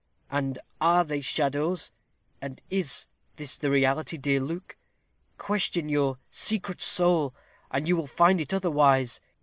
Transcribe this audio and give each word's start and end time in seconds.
"And 0.31 0.57
are 0.81 1.03
they 1.05 1.21
shadows; 1.21 1.91
and 2.41 2.59
is 2.71 3.05
this 3.35 3.55
the 3.55 3.69
reality, 3.69 4.17
dear 4.17 4.39
Luke? 4.39 4.75
Question 5.37 5.89
your 5.89 6.17
secret 6.31 6.81
soul, 6.81 7.35
and 7.69 7.87
you 7.87 7.95
will 7.95 8.07
find 8.07 8.41
it 8.41 8.51
otherwise. 8.51 9.19